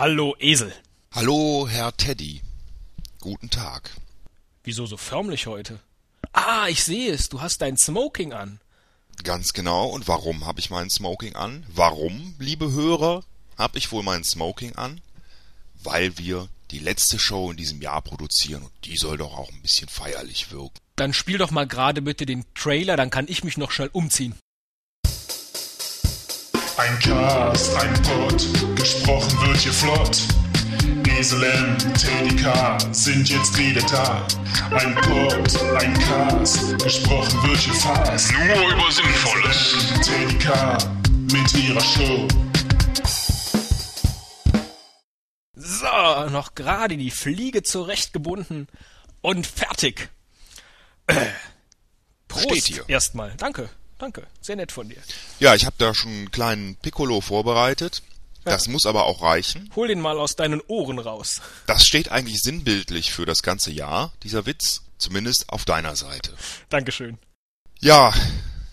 Hallo 0.00 0.34
Esel. 0.38 0.72
Hallo, 1.12 1.68
Herr 1.68 1.94
Teddy. 1.94 2.40
Guten 3.20 3.50
Tag. 3.50 3.90
Wieso 4.64 4.86
so 4.86 4.96
förmlich 4.96 5.46
heute? 5.46 5.78
Ah, 6.32 6.68
ich 6.70 6.82
sehe 6.84 7.12
es, 7.12 7.28
du 7.28 7.42
hast 7.42 7.60
dein 7.60 7.76
Smoking 7.76 8.32
an. 8.32 8.60
Ganz 9.24 9.52
genau. 9.52 9.88
Und 9.88 10.08
warum 10.08 10.46
habe 10.46 10.58
ich 10.58 10.70
meinen 10.70 10.88
Smoking 10.88 11.36
an? 11.36 11.66
Warum, 11.68 12.34
liebe 12.38 12.72
Hörer, 12.72 13.24
habe 13.58 13.76
ich 13.76 13.92
wohl 13.92 14.02
meinen 14.02 14.24
Smoking 14.24 14.74
an? 14.76 15.02
Weil 15.84 16.16
wir 16.16 16.48
die 16.70 16.78
letzte 16.78 17.18
Show 17.18 17.50
in 17.50 17.58
diesem 17.58 17.82
Jahr 17.82 18.00
produzieren 18.00 18.62
und 18.62 18.72
die 18.86 18.96
soll 18.96 19.18
doch 19.18 19.36
auch 19.36 19.50
ein 19.50 19.60
bisschen 19.60 19.90
feierlich 19.90 20.50
wirken. 20.50 20.78
Dann 20.96 21.12
spiel 21.12 21.36
doch 21.36 21.50
mal 21.50 21.66
gerade 21.66 22.00
bitte 22.00 22.24
den 22.24 22.46
Trailer, 22.54 22.96
dann 22.96 23.10
kann 23.10 23.28
ich 23.28 23.44
mich 23.44 23.58
noch 23.58 23.70
schnell 23.70 23.90
umziehen. 23.92 24.34
Ein 26.80 26.98
Cast, 26.98 27.76
ein 27.76 27.92
Pod, 28.04 28.74
gesprochen 28.74 29.46
wird 29.46 29.58
hier 29.58 29.72
flott. 29.72 30.22
Esel 31.18 31.42
M, 31.42 31.76
Teddy 31.92 32.34
K 32.36 32.78
sind 32.92 33.28
jetzt 33.28 33.58
wieder 33.58 33.82
da. 33.82 34.26
Ein 34.74 34.94
Pod, 34.94 35.62
ein 35.78 35.92
Cast, 35.98 36.82
gesprochen 36.82 37.42
wird 37.42 37.58
hier 37.58 37.74
fast. 37.74 38.32
Nur 38.32 38.72
über 38.72 38.90
Sinnvolles. 38.90 39.92
Teddy 40.02 40.38
K 40.38 40.78
mit 41.30 41.54
ihrer 41.54 41.80
Show. 41.82 42.26
So, 45.56 46.30
noch 46.30 46.54
gerade 46.54 46.96
die 46.96 47.10
Fliege 47.10 47.62
zurechtgebunden 47.62 48.68
und 49.20 49.46
fertig. 49.46 50.08
Äh, 51.08 51.26
Prost 52.26 52.44
Steht 52.44 52.64
hier. 52.64 52.88
erstmal. 52.88 53.34
Danke, 53.36 53.68
danke. 54.00 54.26
Sehr 54.40 54.56
nett 54.56 54.72
von 54.72 54.88
dir. 54.88 55.00
Ja, 55.38 55.54
ich 55.54 55.66
habe 55.66 55.76
da 55.78 55.94
schon 55.94 56.10
einen 56.10 56.30
kleinen 56.30 56.76
Piccolo 56.76 57.20
vorbereitet. 57.20 58.02
Das 58.44 58.68
muss 58.68 58.86
aber 58.86 59.04
auch 59.04 59.22
reichen. 59.22 59.70
Hol 59.76 59.88
den 59.88 60.00
mal 60.00 60.18
aus 60.18 60.34
deinen 60.34 60.60
Ohren 60.66 60.98
raus. 60.98 61.42
Das 61.66 61.84
steht 61.84 62.10
eigentlich 62.10 62.42
sinnbildlich 62.42 63.12
für 63.12 63.26
das 63.26 63.42
ganze 63.42 63.70
Jahr, 63.70 64.12
dieser 64.22 64.46
Witz. 64.46 64.82
Zumindest 64.98 65.48
auf 65.48 65.64
deiner 65.64 65.96
Seite. 65.96 66.34
Dankeschön. 66.68 67.18
Ja, 67.80 68.12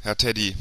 Herr 0.01 0.17
Teddy, 0.17 0.55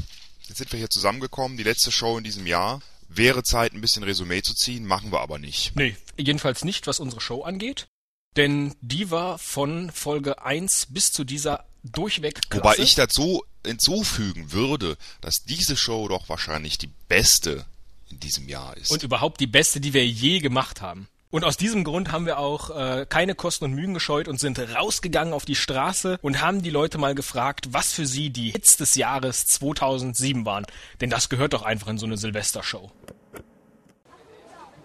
jetzt 0.47 0.57
sind 0.57 0.71
wir 0.71 0.79
hier 0.79 0.89
zusammengekommen. 0.89 1.57
Die 1.57 1.63
letzte 1.63 1.91
Show 1.91 2.17
in 2.17 2.23
diesem 2.23 2.47
Jahr. 2.47 2.81
Wäre 3.09 3.43
Zeit, 3.43 3.73
ein 3.73 3.81
bisschen 3.81 4.03
Resümee 4.03 4.41
zu 4.41 4.53
ziehen, 4.53 4.85
machen 4.85 5.11
wir 5.11 5.21
aber 5.21 5.39
nicht. 5.39 5.75
Nee, 5.75 5.95
jedenfalls 6.17 6.65
nicht, 6.65 6.87
was 6.87 6.99
unsere 6.99 7.21
Show 7.21 7.43
angeht. 7.43 7.87
Denn 8.35 8.75
die 8.81 9.09
war 9.09 9.39
von 9.39 9.91
Folge 9.91 10.43
1 10.43 10.87
bis 10.89 11.11
zu 11.11 11.23
dieser 11.23 11.65
durchweg 11.83 12.49
klasse. 12.49 12.63
Wobei 12.63 12.83
ich 12.83 12.95
dazu 12.95 13.43
hinzufügen 13.67 14.51
würde, 14.51 14.97
dass 15.21 15.43
diese 15.43 15.77
Show 15.77 16.07
doch 16.07 16.29
wahrscheinlich 16.29 16.77
die 16.77 16.89
beste 17.07 17.65
in 18.09 18.19
diesem 18.19 18.47
Jahr 18.47 18.75
ist. 18.77 18.91
und 18.91 19.03
überhaupt 19.03 19.39
die 19.39 19.47
beste, 19.47 19.79
die 19.79 19.93
wir 19.93 20.05
je 20.07 20.39
gemacht 20.39 20.81
haben. 20.81 21.07
Und 21.29 21.43
aus 21.43 21.57
diesem 21.57 21.83
Grund 21.83 22.13
haben 22.13 22.25
wir 22.25 22.39
auch 22.39 22.69
äh, 22.69 23.05
keine 23.07 23.35
Kosten 23.35 23.65
und 23.65 23.73
Mühen 23.73 23.93
gescheut 23.93 24.29
und 24.29 24.39
sind 24.39 24.57
rausgegangen 24.59 25.33
auf 25.33 25.43
die 25.43 25.55
Straße 25.55 26.19
und 26.21 26.41
haben 26.41 26.61
die 26.61 26.69
Leute 26.69 26.97
mal 26.97 27.15
gefragt, 27.15 27.73
was 27.73 27.91
für 27.91 28.05
sie 28.05 28.29
die 28.29 28.51
Hits 28.51 28.77
des 28.77 28.95
Jahres 28.95 29.45
2007 29.45 30.45
waren. 30.45 30.65
Denn 31.01 31.09
das 31.09 31.27
gehört 31.27 31.51
doch 31.51 31.63
einfach 31.63 31.89
in 31.89 31.97
so 31.97 32.05
eine 32.05 32.17
Silvestershow. 32.17 32.91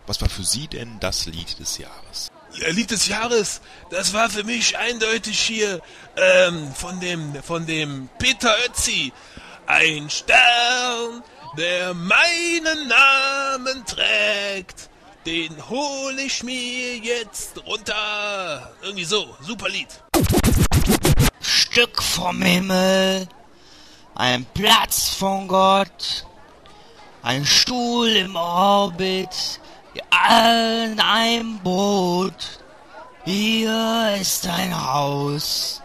Was 0.08 0.20
war 0.20 0.28
für 0.28 0.42
Sie 0.42 0.66
denn 0.66 0.98
das 0.98 1.26
Lied 1.26 1.60
des 1.60 1.78
Jahres? 1.78 2.31
Lied 2.70 2.90
des 2.90 3.08
Jahres, 3.08 3.60
das 3.90 4.12
war 4.12 4.30
für 4.30 4.44
mich 4.44 4.78
eindeutig 4.78 5.40
hier 5.40 5.80
ähm, 6.16 6.72
von 6.74 7.00
dem 7.00 7.42
von 7.42 7.66
dem 7.66 8.08
Peter 8.18 8.54
Ötzi. 8.66 9.12
Ein 9.66 10.10
Stern, 10.10 11.22
der 11.56 11.94
meinen 11.94 12.88
Namen 12.88 13.84
trägt, 13.86 14.90
den 15.24 15.68
hol 15.68 16.18
ich 16.18 16.42
mir 16.42 16.96
jetzt 16.96 17.64
runter. 17.64 18.74
Irgendwie 18.82 19.04
so, 19.04 19.36
super 19.40 19.68
Lied. 19.68 19.88
Stück 21.40 22.02
vom 22.02 22.42
Himmel, 22.42 23.28
ein 24.14 24.44
Platz 24.52 25.08
von 25.08 25.48
Gott, 25.48 26.26
ein 27.22 27.46
Stuhl 27.46 28.08
im 28.08 28.36
Orbit, 28.36 29.60
in 29.94 31.00
einem 31.00 31.58
Boot. 31.58 32.60
Hier 33.24 34.16
ist 34.20 34.46
ein 34.46 34.74
Haus. 34.74 35.80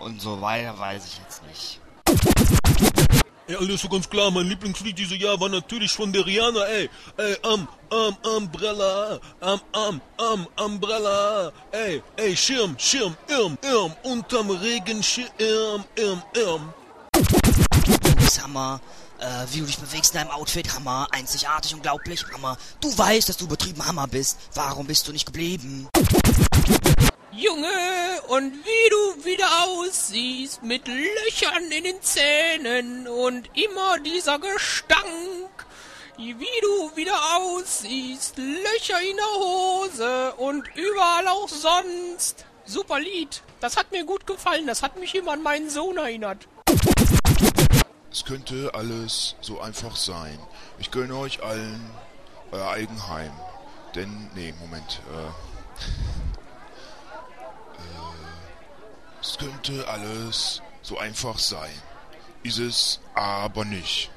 Und 0.00 0.20
so 0.20 0.40
weiter 0.40 0.78
weiß 0.78 1.06
ich 1.06 1.18
jetzt 1.18 1.42
nicht. 1.46 1.80
Ja, 3.46 3.58
alles 3.58 3.82
so 3.82 3.90
ganz 3.90 4.08
klar, 4.08 4.30
mein 4.30 4.46
Lieblingslied 4.46 4.98
dieses 4.98 5.18
Jahr 5.18 5.38
war 5.38 5.50
natürlich 5.50 5.92
von 5.92 6.10
der 6.10 6.24
Rihanna, 6.24 6.64
ey. 6.64 6.88
Ey, 7.18 7.36
am, 7.42 7.68
am, 7.90 8.16
Umbrella, 8.36 9.20
am, 9.40 9.60
am, 9.72 10.00
am, 10.16 10.46
Umbrella, 10.64 11.52
ey, 11.70 12.02
ey, 12.16 12.34
Schirm, 12.34 12.74
Schirm, 12.78 13.14
Irm, 13.28 13.58
Irm, 13.62 13.92
unterm 14.02 14.50
Regenschirm, 14.50 15.28
Irm, 15.38 15.84
Irm, 15.96 16.22
Irm. 16.34 16.72
Äh, 19.24 19.46
wie 19.54 19.60
du 19.60 19.64
dich 19.64 19.78
bewegst 19.78 20.12
in 20.12 20.20
deinem 20.20 20.32
Outfit, 20.32 20.74
Hammer. 20.74 21.08
Einzigartig, 21.10 21.72
unglaublich, 21.72 22.22
Hammer. 22.34 22.58
Du 22.82 22.96
weißt, 22.96 23.30
dass 23.30 23.38
du 23.38 23.48
betrieben 23.48 23.86
Hammer 23.86 24.06
bist. 24.06 24.38
Warum 24.52 24.86
bist 24.86 25.08
du 25.08 25.12
nicht 25.12 25.24
geblieben? 25.24 25.88
Junge, 27.32 28.20
und 28.28 28.52
wie 28.52 28.90
du 28.90 29.24
wieder 29.24 29.48
aussiehst, 29.64 30.62
mit 30.62 30.86
Löchern 30.86 31.70
in 31.70 31.84
den 31.84 32.02
Zähnen 32.02 33.08
und 33.08 33.48
immer 33.54 33.98
dieser 33.98 34.38
Gestank. 34.38 35.04
Wie 36.18 36.60
du 36.60 36.94
wieder 36.94 37.18
aussiehst, 37.36 38.36
Löcher 38.36 39.00
in 39.00 39.16
der 39.16 39.40
Hose 39.40 40.34
und 40.34 40.68
überall 40.76 41.28
auch 41.28 41.48
sonst. 41.48 42.44
Super 42.66 43.00
Lied. 43.00 43.40
Das 43.60 43.78
hat 43.78 43.90
mir 43.90 44.04
gut 44.04 44.26
gefallen. 44.26 44.66
Das 44.66 44.82
hat 44.82 44.98
mich 45.00 45.14
immer 45.14 45.32
an 45.32 45.42
meinen 45.42 45.70
Sohn 45.70 45.96
erinnert. 45.96 46.46
Es 48.14 48.24
könnte 48.24 48.70
alles 48.74 49.34
so 49.40 49.60
einfach 49.60 49.96
sein. 49.96 50.38
Ich 50.78 50.92
gönne 50.92 51.16
euch 51.16 51.42
allen 51.42 51.90
euer 52.52 52.70
Eigenheim. 52.70 53.32
Denn, 53.96 54.30
nee, 54.36 54.54
Moment. 54.60 55.00
Äh, 55.12 55.24
äh, 57.80 59.20
es 59.20 59.36
könnte 59.36 59.88
alles 59.88 60.62
so 60.80 60.96
einfach 60.96 61.40
sein. 61.40 61.72
Ist 62.44 62.58
es 62.58 63.00
aber 63.16 63.64
nicht. 63.64 64.12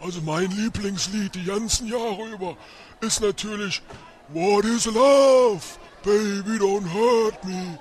Also 0.00 0.20
mein 0.20 0.52
Lieblingslied 0.52 1.34
die 1.34 1.46
ganzen 1.46 1.88
Jahre 1.88 2.28
über 2.32 2.56
ist 3.00 3.22
natürlich 3.22 3.82
What 4.28 4.64
is 4.66 4.86
Love? 4.86 5.64
Baby, 6.04 6.58
don't 6.60 6.92
hurt 6.92 7.44
me. 7.44 7.76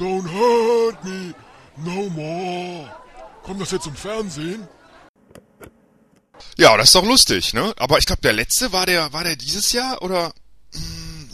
Don't 0.00 0.28
hurt 0.28 1.04
me 1.04 1.32
no 1.76 2.10
more. 2.10 2.90
Kommt 3.48 3.62
das 3.62 3.70
jetzt 3.70 3.86
im 3.86 3.96
Fernsehen? 3.96 4.68
Ja, 6.58 6.76
das 6.76 6.88
ist 6.88 6.94
doch 6.94 7.06
lustig, 7.06 7.54
ne? 7.54 7.72
Aber 7.78 7.96
ich 7.96 8.04
glaube, 8.04 8.20
der 8.20 8.34
letzte 8.34 8.72
war 8.72 8.84
der, 8.84 9.14
war 9.14 9.24
der 9.24 9.36
dieses 9.36 9.72
Jahr 9.72 10.02
oder 10.02 10.34
hm, 10.74 11.30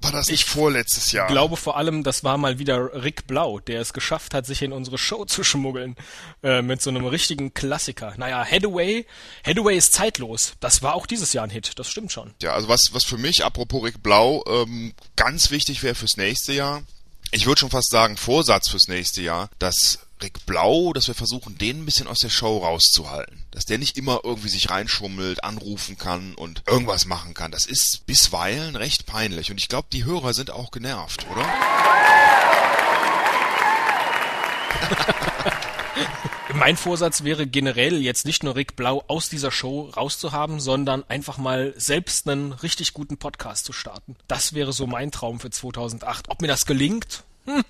war 0.00 0.10
das 0.10 0.30
nicht 0.30 0.44
vorletztes 0.44 1.12
Jahr? 1.12 1.26
Ich 1.26 1.32
glaube 1.34 1.58
vor 1.58 1.76
allem, 1.76 2.02
das 2.02 2.24
war 2.24 2.38
mal 2.38 2.58
wieder 2.58 3.04
Rick 3.04 3.26
Blau, 3.26 3.58
der 3.58 3.82
es 3.82 3.92
geschafft 3.92 4.32
hat, 4.32 4.46
sich 4.46 4.62
in 4.62 4.72
unsere 4.72 4.96
Show 4.96 5.26
zu 5.26 5.44
schmuggeln. 5.44 5.96
Äh, 6.42 6.62
mit 6.62 6.80
so 6.80 6.88
einem 6.88 7.04
richtigen 7.04 7.52
Klassiker. 7.52 8.14
Naja, 8.16 8.42
Hathaway, 8.42 9.04
Hathaway 9.46 9.76
ist 9.76 9.92
zeitlos. 9.92 10.54
Das 10.60 10.80
war 10.80 10.94
auch 10.94 11.04
dieses 11.04 11.34
Jahr 11.34 11.44
ein 11.44 11.50
Hit, 11.50 11.78
das 11.78 11.90
stimmt 11.90 12.10
schon. 12.10 12.32
Ja, 12.40 12.54
also 12.54 12.68
was, 12.68 12.94
was 12.94 13.04
für 13.04 13.18
mich, 13.18 13.44
apropos 13.44 13.84
Rick 13.84 14.02
Blau, 14.02 14.42
ähm, 14.48 14.94
ganz 15.14 15.50
wichtig 15.50 15.82
wäre 15.82 15.94
fürs 15.94 16.16
nächste 16.16 16.54
Jahr. 16.54 16.84
Ich 17.32 17.44
würde 17.44 17.60
schon 17.60 17.70
fast 17.70 17.90
sagen, 17.90 18.16
Vorsatz 18.16 18.70
fürs 18.70 18.88
nächste 18.88 19.20
Jahr, 19.20 19.50
dass 19.58 19.98
Rick 20.22 20.46
Blau, 20.46 20.92
dass 20.92 21.08
wir 21.08 21.14
versuchen, 21.14 21.58
den 21.58 21.82
ein 21.82 21.84
bisschen 21.84 22.06
aus 22.06 22.20
der 22.20 22.28
Show 22.28 22.58
rauszuhalten. 22.58 23.44
Dass 23.50 23.64
der 23.64 23.78
nicht 23.78 23.96
immer 23.96 24.20
irgendwie 24.24 24.48
sich 24.48 24.70
reinschummelt, 24.70 25.44
anrufen 25.44 25.98
kann 25.98 26.34
und 26.34 26.62
irgendwas 26.66 27.06
machen 27.06 27.34
kann. 27.34 27.50
Das 27.50 27.66
ist 27.66 28.02
bisweilen 28.06 28.76
recht 28.76 29.06
peinlich. 29.06 29.50
Und 29.50 29.58
ich 29.58 29.68
glaube, 29.68 29.88
die 29.92 30.04
Hörer 30.04 30.34
sind 30.34 30.50
auch 30.50 30.70
genervt, 30.70 31.26
oder? 31.30 31.44
Mein 36.54 36.76
Vorsatz 36.76 37.24
wäre 37.24 37.46
generell 37.46 38.02
jetzt 38.02 38.26
nicht 38.26 38.42
nur 38.42 38.56
Rick 38.56 38.76
Blau 38.76 39.04
aus 39.06 39.28
dieser 39.28 39.50
Show 39.50 39.90
rauszuhaben, 39.96 40.60
sondern 40.60 41.04
einfach 41.08 41.38
mal 41.38 41.72
selbst 41.76 42.28
einen 42.28 42.52
richtig 42.52 42.92
guten 42.92 43.16
Podcast 43.16 43.64
zu 43.64 43.72
starten. 43.72 44.16
Das 44.28 44.52
wäre 44.52 44.72
so 44.72 44.86
mein 44.86 45.12
Traum 45.12 45.40
für 45.40 45.50
2008. 45.50 46.28
Ob 46.28 46.42
mir 46.42 46.48
das 46.48 46.66
gelingt? 46.66 47.22
Hm, 47.46 47.64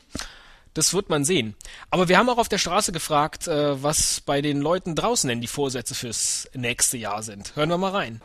das 0.74 0.94
wird 0.94 1.10
man 1.10 1.24
sehen. 1.24 1.56
Aber 1.90 2.08
wir 2.08 2.18
haben 2.18 2.28
auch 2.28 2.38
auf 2.38 2.48
der 2.48 2.58
Straße 2.58 2.92
gefragt, 2.92 3.48
äh, 3.48 3.82
was 3.82 4.20
bei 4.20 4.40
den 4.40 4.60
Leuten 4.60 4.94
draußen 4.94 5.28
denn 5.28 5.40
die 5.40 5.46
Vorsätze 5.46 5.94
fürs 5.94 6.48
nächste 6.54 6.96
Jahr 6.96 7.22
sind. 7.22 7.56
Hören 7.56 7.70
wir 7.70 7.78
mal 7.78 7.92
rein. 7.92 8.22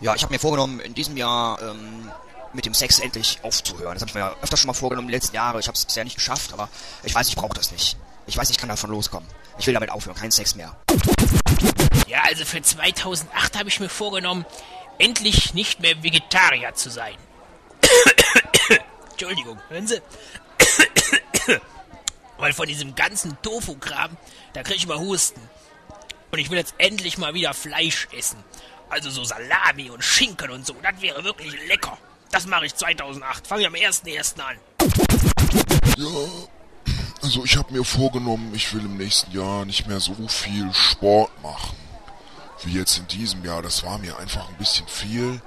Ja, 0.00 0.14
ich 0.14 0.22
habe 0.22 0.32
mir 0.32 0.38
vorgenommen, 0.38 0.80
in 0.80 0.94
diesem 0.94 1.16
Jahr 1.16 1.60
ähm, 1.62 2.10
mit 2.52 2.66
dem 2.66 2.74
Sex 2.74 2.98
endlich 2.98 3.38
aufzuhören. 3.42 3.94
Das 3.94 4.02
habe 4.02 4.10
ich 4.10 4.14
mir 4.14 4.20
ja 4.20 4.34
öfter 4.42 4.56
schon 4.56 4.68
mal 4.68 4.74
vorgenommen 4.74 5.08
die 5.08 5.14
letzten 5.14 5.34
Jahre. 5.34 5.60
Ich 5.60 5.66
habe 5.66 5.76
es 5.76 5.84
bisher 5.84 6.04
nicht 6.04 6.16
geschafft, 6.16 6.52
aber 6.52 6.68
ich 7.02 7.14
weiß, 7.14 7.28
ich 7.28 7.36
brauche 7.36 7.54
das 7.54 7.72
nicht. 7.72 7.96
Ich 8.26 8.36
weiß, 8.36 8.50
ich 8.50 8.58
kann 8.58 8.68
davon 8.68 8.90
loskommen. 8.90 9.28
Ich 9.58 9.66
will 9.66 9.74
damit 9.74 9.90
aufhören, 9.90 10.16
kein 10.16 10.30
Sex 10.30 10.54
mehr. 10.54 10.76
Ja, 12.08 12.22
also 12.28 12.44
für 12.44 12.62
2008 12.62 13.58
habe 13.58 13.68
ich 13.68 13.80
mir 13.80 13.88
vorgenommen, 13.88 14.44
endlich 14.98 15.54
nicht 15.54 15.80
mehr 15.80 16.02
Vegetarier 16.02 16.74
zu 16.74 16.90
sein. 16.90 17.16
Entschuldigung, 19.14 19.60
hören 19.68 19.86
Sie? 19.86 20.00
Weil 22.38 22.52
von 22.52 22.66
diesem 22.66 22.96
ganzen 22.96 23.40
Tofu-Kram, 23.42 24.16
da 24.54 24.62
kriege 24.64 24.76
ich 24.76 24.84
immer 24.84 24.98
Husten. 24.98 25.40
Und 26.32 26.40
ich 26.40 26.50
will 26.50 26.58
jetzt 26.58 26.74
endlich 26.78 27.16
mal 27.16 27.32
wieder 27.32 27.54
Fleisch 27.54 28.08
essen. 28.10 28.42
Also 28.90 29.10
so 29.10 29.22
Salami 29.22 29.88
und 29.90 30.02
Schinken 30.02 30.50
und 30.50 30.66
so, 30.66 30.74
das 30.82 31.00
wäre 31.00 31.22
wirklich 31.22 31.52
lecker. 31.68 31.96
Das 32.32 32.46
mache 32.46 32.66
ich 32.66 32.74
2008. 32.74 33.46
Fange 33.46 33.62
ich 33.62 33.68
am 33.68 33.74
1.1. 33.74 34.40
an. 34.40 34.58
Ja, 35.96 36.48
also 37.22 37.44
ich 37.44 37.56
habe 37.56 37.72
mir 37.72 37.84
vorgenommen, 37.84 38.52
ich 38.52 38.74
will 38.74 38.84
im 38.84 38.96
nächsten 38.96 39.30
Jahr 39.30 39.64
nicht 39.64 39.86
mehr 39.86 40.00
so 40.00 40.16
viel 40.26 40.72
Sport 40.74 41.30
machen. 41.40 41.76
Wie 42.64 42.72
jetzt 42.72 42.98
in 42.98 43.06
diesem 43.06 43.44
Jahr. 43.44 43.62
Das 43.62 43.84
war 43.84 43.98
mir 43.98 44.18
einfach 44.18 44.48
ein 44.48 44.56
bisschen 44.56 44.88
viel. 44.88 45.40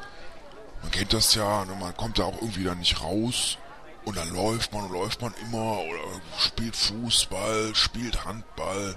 Man 0.87 0.93
kennt 0.93 1.11
das 1.11 1.35
ja, 1.35 1.65
ne, 1.65 1.75
man 1.77 1.97
kommt 1.97 2.17
da 2.17 2.23
auch 2.23 2.41
irgendwie 2.41 2.63
dann 2.63 2.79
nicht 2.79 3.01
raus. 3.01 3.57
Und 4.05 4.15
dann 4.15 4.33
läuft 4.33 4.71
man 4.71 4.85
und 4.85 4.93
läuft 4.93 5.21
man 5.21 5.33
immer 5.41 5.79
oder 5.79 6.21
spielt 6.39 6.77
Fußball, 6.77 7.75
spielt 7.75 8.23
Handball, 8.23 8.95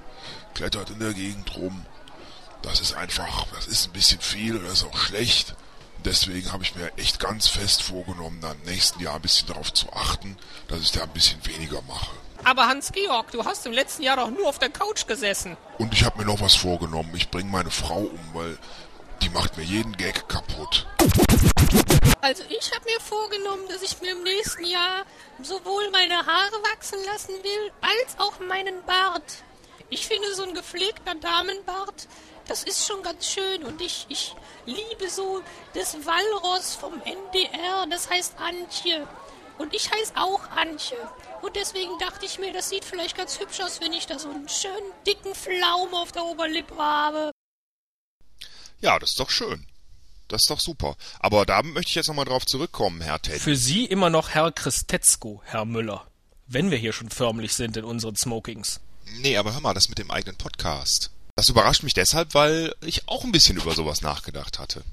klettert 0.54 0.90
in 0.90 1.00
der 1.00 1.14
Gegend 1.14 1.56
rum. 1.56 1.84
Das 2.62 2.80
ist 2.80 2.94
einfach, 2.94 3.44
das 3.56 3.66
ist 3.66 3.88
ein 3.88 3.92
bisschen 3.92 4.20
viel 4.20 4.56
und 4.56 4.62
das 4.66 4.74
ist 4.74 4.84
auch 4.84 4.96
schlecht. 4.96 5.56
Deswegen 6.04 6.52
habe 6.52 6.62
ich 6.62 6.76
mir 6.76 6.96
echt 6.96 7.18
ganz 7.18 7.48
fest 7.48 7.82
vorgenommen, 7.82 8.40
dann 8.40 8.56
im 8.58 8.70
nächsten 8.70 9.02
Jahr 9.02 9.16
ein 9.16 9.22
bisschen 9.22 9.48
darauf 9.48 9.72
zu 9.72 9.92
achten, 9.92 10.36
dass 10.68 10.82
ich 10.82 10.92
da 10.92 11.02
ein 11.02 11.08
bisschen 11.08 11.44
weniger 11.44 11.82
mache. 11.88 12.14
Aber 12.44 12.68
Hans-Georg, 12.68 13.32
du 13.32 13.44
hast 13.44 13.66
im 13.66 13.72
letzten 13.72 14.04
Jahr 14.04 14.14
doch 14.14 14.30
nur 14.30 14.48
auf 14.48 14.60
der 14.60 14.70
Couch 14.70 15.08
gesessen. 15.08 15.56
Und 15.78 15.92
ich 15.92 16.04
habe 16.04 16.18
mir 16.18 16.24
noch 16.24 16.40
was 16.40 16.54
vorgenommen. 16.54 17.10
Ich 17.16 17.30
bringe 17.30 17.50
meine 17.50 17.72
Frau 17.72 18.02
um, 18.02 18.20
weil 18.32 18.56
die 19.22 19.30
macht 19.30 19.56
mir 19.56 19.64
jeden 19.64 19.96
Gag 19.96 20.28
kaputt. 20.28 20.86
Also 22.20 22.44
ich 22.48 22.70
habe 22.72 22.84
mir 22.84 23.00
vorgenommen, 23.00 23.66
dass 23.68 23.82
ich 23.82 24.00
mir 24.00 24.12
im 24.12 24.22
nächsten 24.22 24.64
Jahr 24.64 25.04
sowohl 25.42 25.90
meine 25.90 26.14
Haare 26.26 26.62
wachsen 26.74 27.02
lassen 27.06 27.34
will, 27.42 27.72
als 27.80 28.18
auch 28.18 28.38
meinen 28.40 28.84
Bart. 28.84 29.42
Ich 29.88 30.06
finde 30.06 30.34
so 30.34 30.44
ein 30.44 30.54
gepflegter 30.54 31.14
Damenbart, 31.14 32.08
das 32.46 32.62
ist 32.64 32.86
schon 32.86 33.02
ganz 33.02 33.26
schön 33.26 33.64
und 33.64 33.80
ich, 33.80 34.06
ich 34.08 34.34
liebe 34.66 35.08
so 35.08 35.42
das 35.74 35.96
Walross 36.04 36.74
vom 36.74 37.00
NDR, 37.02 37.86
das 37.88 38.10
heißt 38.10 38.38
Antje. 38.38 39.08
Und 39.58 39.74
ich 39.74 39.90
heiße 39.90 40.14
auch 40.16 40.48
Antje. 40.56 40.96
Und 41.42 41.54
deswegen 41.54 41.98
dachte 41.98 42.24
ich 42.24 42.38
mir, 42.38 42.52
das 42.52 42.70
sieht 42.70 42.84
vielleicht 42.84 43.16
ganz 43.16 43.38
hübsch 43.38 43.60
aus, 43.60 43.80
wenn 43.80 43.92
ich 43.92 44.06
da 44.06 44.18
so 44.18 44.30
einen 44.30 44.48
schönen 44.48 44.92
dicken 45.06 45.34
Pflaum 45.34 45.94
auf 45.94 46.12
der 46.12 46.24
Oberlippe 46.24 46.76
habe. 46.76 47.30
Ja, 48.80 48.98
das 48.98 49.10
ist 49.10 49.20
doch 49.20 49.30
schön. 49.30 49.69
Das 50.30 50.42
ist 50.42 50.50
doch 50.50 50.60
super. 50.60 50.96
Aber 51.18 51.44
da 51.44 51.60
möchte 51.62 51.90
ich 51.90 51.96
jetzt 51.96 52.06
nochmal 52.06 52.24
drauf 52.24 52.46
zurückkommen, 52.46 53.00
Herr 53.00 53.20
Ted. 53.20 53.40
Für 53.40 53.56
Sie 53.56 53.84
immer 53.84 54.10
noch 54.10 54.30
Herr 54.30 54.52
Christetzko, 54.52 55.42
Herr 55.44 55.64
Müller. 55.64 56.06
Wenn 56.46 56.70
wir 56.70 56.78
hier 56.78 56.92
schon 56.92 57.10
förmlich 57.10 57.54
sind 57.54 57.76
in 57.76 57.84
unseren 57.84 58.14
Smokings. 58.14 58.78
Nee, 59.18 59.36
aber 59.36 59.52
hör 59.52 59.60
mal, 59.60 59.74
das 59.74 59.88
mit 59.88 59.98
dem 59.98 60.12
eigenen 60.12 60.36
Podcast. 60.36 61.10
Das 61.34 61.48
überrascht 61.48 61.82
mich 61.82 61.94
deshalb, 61.94 62.34
weil 62.34 62.72
ich 62.80 63.08
auch 63.08 63.24
ein 63.24 63.32
bisschen 63.32 63.56
über 63.56 63.74
sowas 63.74 64.02
nachgedacht 64.02 64.60
hatte. 64.60 64.84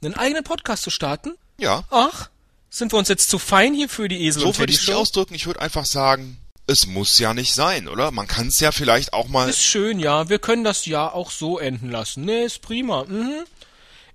Einen 0.00 0.14
eigenen 0.14 0.44
Podcast 0.44 0.84
zu 0.84 0.90
starten? 0.90 1.34
Ja, 1.58 1.82
Ach, 1.90 2.30
sind 2.70 2.92
wir 2.92 2.98
uns 2.98 3.08
jetzt 3.08 3.30
zu 3.30 3.40
fein 3.40 3.74
hier 3.74 3.88
für 3.88 4.06
die 4.06 4.26
Esel 4.26 4.42
so 4.42 4.56
würde 4.58 4.72
ich 4.72 4.80
es 4.80 4.94
ausdrücken. 4.94 5.34
Ich 5.34 5.46
würde 5.46 5.60
einfach 5.60 5.86
sagen, 5.86 6.38
es 6.68 6.86
muss 6.86 7.18
ja 7.18 7.34
nicht 7.34 7.52
sein, 7.52 7.88
oder? 7.88 8.12
Man 8.12 8.28
kann 8.28 8.46
es 8.46 8.60
ja 8.60 8.70
vielleicht 8.70 9.12
auch 9.12 9.26
mal... 9.26 9.48
Ist 9.48 9.62
schön, 9.62 9.98
ja. 9.98 10.28
Wir 10.28 10.38
können 10.38 10.62
das 10.62 10.86
Jahr 10.86 11.14
auch 11.14 11.32
so 11.32 11.58
enden 11.58 11.90
lassen. 11.90 12.24
Nee, 12.26 12.44
ist 12.44 12.62
prima. 12.62 13.04
Mhm. 13.04 13.44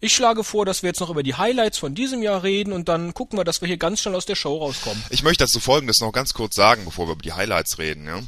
Ich 0.04 0.14
schlage 0.14 0.44
vor, 0.44 0.66
dass 0.66 0.84
wir 0.84 0.90
jetzt 0.90 1.00
noch 1.00 1.10
über 1.10 1.24
die 1.24 1.36
Highlights 1.36 1.78
von 1.78 1.96
diesem 1.96 2.22
Jahr 2.22 2.44
reden 2.44 2.74
und 2.74 2.90
dann 2.90 3.14
gucken 3.14 3.40
wir, 3.40 3.46
dass 3.46 3.62
wir 3.62 3.70
hier 3.70 3.78
ganz 3.78 4.02
schnell 4.02 4.16
aus 4.16 4.26
der 4.26 4.36
Show 4.36 4.58
rauskommen. 4.58 5.02
Ich 5.10 5.24
möchte 5.24 5.46
dazu 5.46 5.62
Folgendes 5.62 6.02
noch 6.02 6.12
ganz 6.12 6.34
kurz 6.34 6.56
sagen, 6.56 6.84
bevor 6.84 7.08
wir 7.08 7.14
über 7.14 7.22
die 7.22 7.32
Highlights 7.32 7.78
reden. 7.78 8.06
Ja? 8.06 8.20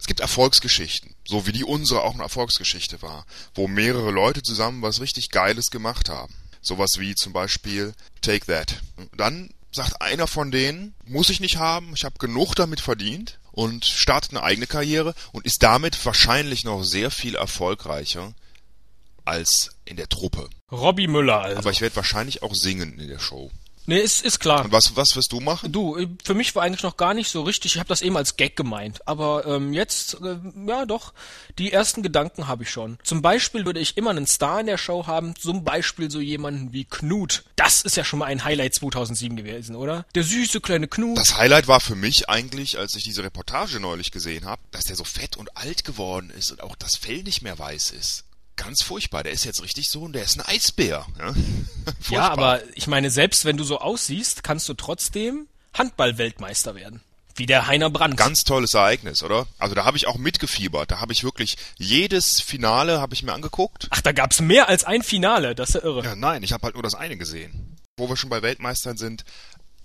Es 0.00 0.08
gibt 0.08 0.18
Erfolgsgeschichten, 0.18 1.14
so 1.24 1.46
wie 1.46 1.52
die 1.52 1.62
unsere 1.62 2.02
auch 2.02 2.14
eine 2.14 2.24
Erfolgsgeschichte 2.24 3.02
war, 3.02 3.24
wo 3.54 3.68
mehrere 3.68 4.10
Leute 4.10 4.42
zusammen 4.42 4.82
was 4.82 5.00
richtig 5.00 5.30
Geiles 5.30 5.70
gemacht 5.70 6.08
haben. 6.08 6.34
Sowas 6.60 6.94
wie 6.98 7.14
zum 7.14 7.32
Beispiel 7.32 7.94
Take 8.20 8.46
That. 8.46 8.80
Dann 9.16 9.50
sagt 9.70 10.02
einer 10.02 10.26
von 10.26 10.50
denen, 10.50 10.92
muss 11.04 11.30
ich 11.30 11.38
nicht 11.38 11.56
haben, 11.56 11.92
ich 11.94 12.02
habe 12.02 12.18
genug 12.18 12.56
damit 12.56 12.80
verdient 12.80 13.38
und 13.52 13.84
startet 13.84 14.32
eine 14.32 14.42
eigene 14.42 14.66
Karriere 14.66 15.14
und 15.30 15.46
ist 15.46 15.62
damit 15.62 16.04
wahrscheinlich 16.04 16.64
noch 16.64 16.82
sehr 16.82 17.12
viel 17.12 17.36
erfolgreicher 17.36 18.34
als 19.24 19.70
in 19.84 19.96
der 19.96 20.08
Truppe. 20.08 20.48
Robbie 20.70 21.06
Müller, 21.06 21.40
also. 21.42 21.58
Aber 21.58 21.70
ich 21.70 21.80
werde 21.80 21.96
wahrscheinlich 21.96 22.42
auch 22.42 22.54
singen 22.54 22.98
in 22.98 23.08
der 23.08 23.18
Show. 23.18 23.50
nee, 23.86 23.98
ist, 23.98 24.24
ist 24.24 24.38
klar. 24.38 24.64
Und 24.64 24.72
was, 24.72 24.96
was 24.96 25.14
wirst 25.16 25.32
du 25.32 25.40
machen? 25.40 25.70
Du, 25.70 25.98
äh, 25.98 26.08
für 26.24 26.34
mich 26.34 26.54
war 26.54 26.62
eigentlich 26.62 26.82
noch 26.82 26.96
gar 26.96 27.12
nicht 27.12 27.28
so 27.28 27.42
richtig. 27.42 27.74
Ich 27.74 27.78
habe 27.78 27.88
das 27.88 28.00
eben 28.00 28.16
als 28.16 28.36
Gag 28.36 28.56
gemeint. 28.56 29.06
Aber 29.06 29.44
ähm, 29.44 29.74
jetzt, 29.74 30.14
äh, 30.22 30.36
ja 30.66 30.86
doch, 30.86 31.12
die 31.58 31.72
ersten 31.72 32.02
Gedanken 32.02 32.48
habe 32.48 32.62
ich 32.62 32.70
schon. 32.70 32.98
Zum 33.02 33.20
Beispiel 33.20 33.66
würde 33.66 33.80
ich 33.80 33.98
immer 33.98 34.10
einen 34.10 34.26
Star 34.26 34.60
in 34.60 34.66
der 34.66 34.78
Show 34.78 35.06
haben. 35.06 35.34
Zum 35.36 35.62
Beispiel 35.62 36.10
so 36.10 36.20
jemanden 36.20 36.72
wie 36.72 36.84
Knut. 36.84 37.44
Das 37.56 37.82
ist 37.82 37.96
ja 37.96 38.04
schon 38.04 38.20
mal 38.20 38.26
ein 38.26 38.44
Highlight 38.44 38.74
2007 38.74 39.36
gewesen, 39.36 39.76
oder? 39.76 40.06
Der 40.14 40.22
süße 40.22 40.62
kleine 40.62 40.88
Knut. 40.88 41.18
Das 41.18 41.36
Highlight 41.36 41.68
war 41.68 41.80
für 41.80 41.96
mich 41.96 42.30
eigentlich, 42.30 42.78
als 42.78 42.94
ich 42.94 43.04
diese 43.04 43.24
Reportage 43.24 43.78
neulich 43.78 44.10
gesehen 44.10 44.46
habe, 44.46 44.62
dass 44.70 44.84
der 44.84 44.96
so 44.96 45.04
fett 45.04 45.36
und 45.36 45.54
alt 45.56 45.84
geworden 45.84 46.30
ist 46.30 46.50
und 46.50 46.62
auch 46.62 46.76
das 46.76 46.96
Fell 46.96 47.24
nicht 47.24 47.42
mehr 47.42 47.58
weiß 47.58 47.90
ist. 47.90 48.24
Ganz 48.56 48.82
furchtbar. 48.82 49.22
Der 49.22 49.32
ist 49.32 49.44
jetzt 49.44 49.62
richtig 49.62 49.88
so 49.88 50.02
und 50.02 50.12
der 50.12 50.24
ist 50.24 50.38
ein 50.38 50.46
Eisbär. 50.46 51.06
Ja, 51.18 51.34
ja, 52.10 52.28
aber 52.28 52.60
ich 52.74 52.86
meine, 52.86 53.10
selbst 53.10 53.44
wenn 53.44 53.56
du 53.56 53.64
so 53.64 53.78
aussiehst, 53.78 54.44
kannst 54.44 54.68
du 54.68 54.74
trotzdem 54.74 55.48
Handball-Weltmeister 55.74 56.74
werden. 56.74 57.00
Wie 57.34 57.46
der 57.46 57.66
Heiner 57.66 57.88
Brandt. 57.88 58.16
Ganz 58.18 58.44
tolles 58.44 58.74
Ereignis, 58.74 59.22
oder? 59.22 59.46
Also 59.58 59.74
da 59.74 59.84
habe 59.84 59.96
ich 59.96 60.06
auch 60.06 60.18
mitgefiebert. 60.18 60.90
Da 60.90 61.00
habe 61.00 61.12
ich 61.12 61.24
wirklich 61.24 61.56
jedes 61.78 62.40
Finale 62.40 63.00
habe 63.00 63.14
ich 63.14 63.22
mir 63.22 63.32
angeguckt. 63.32 63.88
Ach, 63.90 64.02
da 64.02 64.12
gab's 64.12 64.40
mehr 64.40 64.68
als 64.68 64.84
ein 64.84 65.02
Finale. 65.02 65.54
Das 65.54 65.70
ist 65.70 65.74
ja 65.76 65.82
irre. 65.82 66.04
Ja, 66.04 66.14
nein, 66.14 66.42
ich 66.42 66.52
habe 66.52 66.64
halt 66.64 66.74
nur 66.74 66.82
das 66.82 66.94
eine 66.94 67.16
gesehen. 67.16 67.78
Wo 67.96 68.08
wir 68.08 68.16
schon 68.16 68.28
bei 68.28 68.42
Weltmeistern 68.42 68.98
sind, 68.98 69.24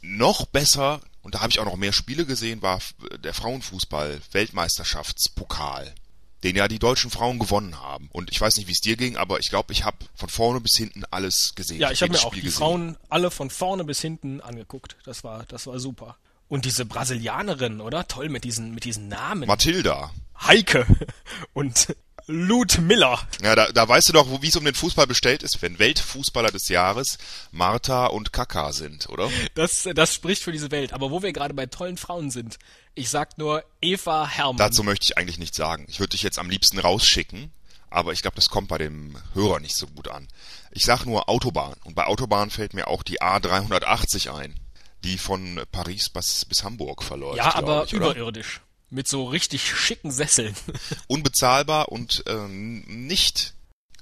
noch 0.01 0.45
besser, 0.45 1.01
und 1.21 1.35
da 1.35 1.39
habe 1.41 1.51
ich 1.51 1.59
auch 1.59 1.65
noch 1.65 1.77
mehr 1.77 1.93
Spiele 1.93 2.25
gesehen, 2.25 2.61
war 2.61 2.79
der 3.23 3.33
Frauenfußball 3.33 4.21
Weltmeisterschaftspokal, 4.31 5.93
den 6.43 6.55
ja 6.55 6.67
die 6.67 6.79
deutschen 6.79 7.09
Frauen 7.11 7.39
gewonnen 7.39 7.79
haben. 7.81 8.09
Und 8.11 8.31
ich 8.31 8.39
weiß 8.39 8.57
nicht, 8.57 8.67
wie 8.67 8.71
es 8.71 8.81
dir 8.81 8.95
ging, 8.95 9.17
aber 9.17 9.39
ich 9.39 9.49
glaube, 9.49 9.73
ich 9.73 9.83
habe 9.83 9.97
von 10.15 10.29
vorne 10.29 10.61
bis 10.61 10.75
hinten 10.77 11.03
alles 11.09 11.53
gesehen. 11.55 11.79
Ja, 11.79 11.91
ich 11.91 12.01
habe 12.01 12.11
mir 12.11 12.19
auch 12.19 12.27
Spiel 12.27 12.41
die 12.41 12.47
gesehen. 12.47 12.59
Frauen 12.59 12.97
alle 13.09 13.31
von 13.31 13.49
vorne 13.49 13.83
bis 13.83 14.01
hinten 14.01 14.41
angeguckt. 14.41 14.97
Das 15.03 15.23
war, 15.23 15.45
das 15.47 15.67
war 15.67 15.79
super. 15.79 16.17
Und 16.47 16.65
diese 16.65 16.85
Brasilianerin, 16.85 17.81
oder? 17.81 18.07
Toll 18.07 18.29
mit 18.29 18.43
diesen, 18.43 18.73
mit 18.73 18.85
diesen 18.85 19.07
Namen. 19.07 19.47
Mathilda. 19.47 20.11
Heike 20.39 20.85
und 21.53 21.95
Lud 22.27 22.79
Miller. 22.79 23.25
Ja, 23.41 23.55
da, 23.55 23.71
da 23.71 23.87
weißt 23.87 24.09
du 24.09 24.13
doch, 24.13 24.41
wie 24.41 24.49
es 24.49 24.55
um 24.57 24.65
den 24.65 24.75
Fußball 24.75 25.07
bestellt 25.07 25.43
ist, 25.43 25.61
wenn 25.61 25.79
Weltfußballer 25.79 26.51
des 26.51 26.67
Jahres 26.67 27.17
Martha 27.51 28.07
und 28.07 28.33
Kaka 28.33 28.73
sind, 28.73 29.07
oder? 29.07 29.29
Das, 29.55 29.87
das 29.95 30.13
spricht 30.13 30.43
für 30.43 30.51
diese 30.51 30.69
Welt. 30.71 30.91
Aber 30.91 31.09
wo 31.09 31.23
wir 31.23 31.31
gerade 31.31 31.53
bei 31.53 31.65
tollen 31.67 31.95
Frauen 31.95 32.29
sind, 32.29 32.59
ich 32.95 33.09
sag 33.09 33.37
nur 33.37 33.63
Eva 33.81 34.27
Herrmann. 34.27 34.57
Dazu 34.57 34.83
möchte 34.83 35.05
ich 35.05 35.17
eigentlich 35.17 35.39
nichts 35.39 35.55
sagen. 35.55 35.85
Ich 35.87 35.99
würde 35.99 36.11
dich 36.11 36.23
jetzt 36.23 36.37
am 36.37 36.49
liebsten 36.49 36.79
rausschicken, 36.79 37.51
aber 37.89 38.11
ich 38.11 38.21
glaube, 38.21 38.35
das 38.35 38.49
kommt 38.49 38.67
bei 38.67 38.77
dem 38.77 39.15
Hörer 39.33 39.61
nicht 39.61 39.77
so 39.77 39.87
gut 39.87 40.09
an. 40.09 40.27
Ich 40.71 40.83
sag 40.83 41.05
nur 41.05 41.29
Autobahn. 41.29 41.75
Und 41.85 41.95
bei 41.95 42.05
Autobahn 42.05 42.49
fällt 42.49 42.73
mir 42.73 42.87
auch 42.87 43.03
die 43.03 43.21
A380 43.21 44.35
ein, 44.35 44.59
die 45.05 45.17
von 45.17 45.61
Paris 45.71 46.09
bis, 46.09 46.43
bis 46.43 46.65
Hamburg 46.65 47.03
verläuft. 47.03 47.37
ja, 47.37 47.55
aber 47.55 47.85
ich, 47.85 47.93
überirdisch. 47.93 48.59
Mit 48.89 49.07
so 49.07 49.25
richtig 49.25 49.69
schicken 49.75 50.11
Sesseln. 50.11 50.55
Unbezahlbar 51.07 51.89
und 51.89 52.23
ähm, 52.27 52.83
nicht 52.87 53.53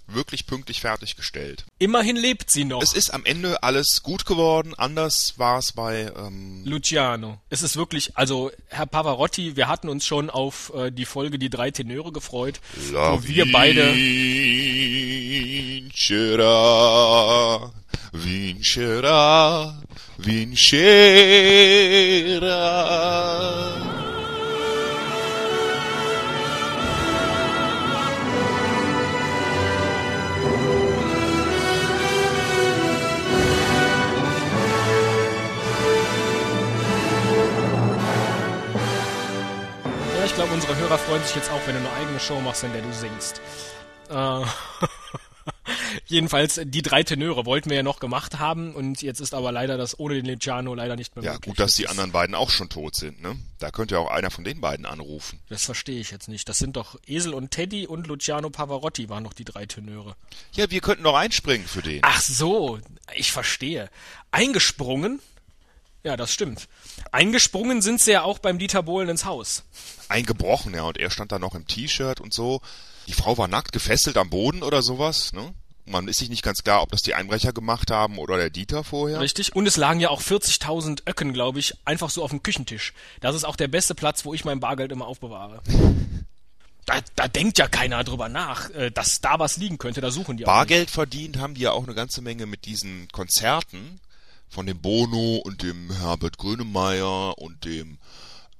wirklich 0.08 0.46
pünktlich 0.46 0.82
fertiggestellt. 0.82 1.66
Immerhin 1.80 2.16
lebt 2.16 2.52
sie 2.52 2.64
noch. 2.64 2.82
Es 2.82 2.94
ist 2.94 3.12
am 3.12 3.26
Ende 3.26 3.64
alles 3.64 4.02
gut 4.04 4.26
geworden. 4.26 4.74
Anders 4.76 5.34
war 5.38 5.60
es 5.60 5.72
bei 5.74 6.12
ähm, 6.16 6.62
Luciano. 6.66 7.42
Es 7.50 7.64
ist 7.64 7.76
wirklich, 7.76 8.16
also 8.18 8.52
Herr 8.68 8.86
Pavarotti, 8.86 9.56
wir 9.56 9.68
hatten 9.68 9.90
uns 9.90 10.06
schon 10.06 10.30
auf 10.30 10.72
äh, 10.76 10.92
die 10.92 11.06
Folge 11.06 11.40
Die 11.40 11.50
drei 11.50 11.72
Tenöre 11.72 12.12
gefreut, 12.12 12.60
wo 12.92 13.24
wir 13.24 13.52
beide 13.52 13.94
Vincerà, 15.96 17.72
vincerà, 18.14 19.84
vincerà. 20.18 21.85
Unsere 40.56 40.76
Hörer 40.78 40.98
freuen 40.98 41.22
sich 41.24 41.36
jetzt 41.36 41.52
auch, 41.52 41.60
wenn 41.68 41.74
du 41.76 41.82
eine 41.82 41.92
eigene 41.94 42.18
Show 42.20 42.40
machst, 42.40 42.64
in 42.64 42.72
der 42.72 42.82
du 42.82 42.94
singst. 42.94 43.42
Äh, 44.10 44.46
Jedenfalls, 46.08 46.62
die 46.64 46.82
drei 46.82 47.04
Tenöre 47.04 47.46
wollten 47.46 47.70
wir 47.70 47.78
ja 47.78 47.84
noch 47.84 48.00
gemacht 48.00 48.40
haben 48.40 48.74
und 48.74 49.02
jetzt 49.02 49.20
ist 49.20 49.34
aber 49.34 49.52
leider 49.52 49.78
das 49.78 50.00
ohne 50.00 50.16
den 50.16 50.26
Luciano 50.26 50.74
leider 50.74 50.96
nicht 50.96 51.14
mehr 51.16 51.26
Ja, 51.26 51.34
möglich. 51.34 51.50
gut, 51.52 51.60
dass 51.60 51.76
die 51.76 51.84
ist- 51.84 51.90
anderen 51.90 52.12
beiden 52.14 52.36
auch 52.36 52.50
schon 52.50 52.70
tot 52.70 52.96
sind, 52.96 53.22
ne? 53.22 53.36
Da 53.60 53.70
könnte 53.72 53.96
ja 53.96 54.00
auch 54.02 54.10
einer 54.10 54.32
von 54.32 54.44
den 54.46 54.62
beiden 54.62 54.86
anrufen. 54.86 55.40
Das 55.50 55.66
verstehe 55.66 56.00
ich 56.00 56.12
jetzt 56.12 56.30
nicht. 56.30 56.48
Das 56.48 56.58
sind 56.58 56.78
doch 56.78 56.96
Esel 57.06 57.34
und 57.34 57.52
Teddy 57.52 57.86
und 57.86 58.08
Luciano 58.08 58.50
Pavarotti 58.50 59.10
waren 59.10 59.24
noch 59.24 59.34
die 59.34 59.46
drei 59.46 59.66
Tenöre. 59.66 60.16
Ja, 60.54 60.70
wir 60.72 60.80
könnten 60.80 61.04
doch 61.04 61.16
einspringen 61.16 61.68
für 61.68 61.82
den. 61.82 62.00
Ach 62.04 62.22
so, 62.22 62.80
ich 63.14 63.32
verstehe. 63.34 63.90
Eingesprungen? 64.32 65.20
Ja, 66.06 66.16
das 66.16 66.32
stimmt. 66.32 66.68
Eingesprungen 67.12 67.82
sind 67.82 68.00
sie 68.00 68.12
ja 68.12 68.22
auch 68.22 68.38
beim 68.38 68.60
Dieter 68.60 68.84
Bohlen 68.84 69.10
ins 69.10 69.26
Haus. 69.26 69.64
Eingebrochen, 70.08 70.76
ja, 70.76 70.84
und 70.84 71.00
er 71.00 71.10
stand 71.10 71.32
da 71.32 71.40
noch 71.40 71.56
im 71.56 71.66
T-Shirt 71.66 72.22
und 72.22 72.32
so. 72.32 72.62
Die 73.08 73.14
Frau 73.14 73.40
war 73.40 73.48
nackt, 73.48 73.72
gefesselt 73.72 74.16
am 74.18 74.30
Boden 74.30 74.62
oder 74.62 74.84
sowas, 74.84 75.34
ne? 75.34 75.56
Man 75.88 76.08
ist 76.08 76.20
sich 76.20 76.30
nicht 76.30 76.44
ganz 76.44 76.64
klar, 76.64 76.84
ob 76.84 76.92
das 76.92 77.02
die 77.02 77.16
Einbrecher 77.16 77.54
gemacht 77.54 77.90
haben 77.90 78.20
oder 78.20 78.38
der 78.38 78.52
Dieter 78.52 78.84
vorher. 78.84 79.20
Richtig. 79.20 79.56
Und 79.56 79.68
es 79.68 79.78
lagen 79.78 80.00
ja 80.00 80.10
auch 80.10 80.22
40.000 80.22 81.10
Öcken, 81.10 81.34
glaube 81.34 81.58
ich, 81.58 81.74
einfach 81.86 82.12
so 82.12 82.24
auf 82.24 82.30
dem 82.30 82.44
Küchentisch. 82.44 82.94
Das 83.20 83.36
ist 83.36 83.44
auch 83.44 83.56
der 83.56 83.68
beste 83.68 83.96
Platz, 83.96 84.26
wo 84.26 84.36
ich 84.36 84.46
mein 84.46 84.60
Bargeld 84.60 84.92
immer 84.92 85.08
aufbewahre. 85.08 85.62
Da, 86.88 87.00
da 87.16 87.28
denkt 87.28 87.58
ja 87.58 87.68
keiner 87.68 88.04
drüber 88.04 88.30
nach, 88.30 88.70
äh, 88.70 88.92
dass 88.92 89.20
da 89.20 89.40
was 89.40 89.58
liegen 89.58 89.80
könnte. 89.80 90.02
Da 90.02 90.12
suchen 90.12 90.38
die 90.38 90.46
auch 90.46 90.52
Bargeld 90.52 90.92
verdient 90.92 91.40
haben 91.40 91.56
die 91.56 91.62
ja 91.62 91.72
auch 91.72 91.84
eine 91.84 91.96
ganze 91.96 92.22
Menge 92.22 92.46
mit 92.46 92.66
diesen 92.66 93.08
Konzerten 93.12 94.00
von 94.50 94.66
dem 94.66 94.80
Bono 94.82 95.38
und 95.38 95.64
dem 95.64 95.92
Herbert 95.92 96.38
Grönemeyer 96.38 97.38
und 97.38 97.66
dem 97.66 97.98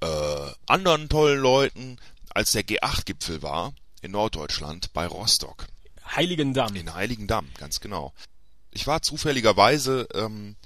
äh, 0.00 0.50
anderen 0.66 1.08
tollen 1.08 1.40
Leuten, 1.40 1.98
als 2.30 2.52
der 2.52 2.64
G8-Gipfel 2.64 3.42
war 3.42 3.72
in 4.02 4.12
Norddeutschland 4.12 4.92
bei 4.92 5.06
Rostock. 5.06 5.66
Heiligendamm. 6.14 6.76
In 6.76 6.94
Heiligendamm, 6.94 7.48
ganz 7.58 7.80
genau. 7.80 8.12
Ich 8.70 8.86
war 8.86 9.02
zufälligerweise 9.02 10.06
ähm, 10.14 10.56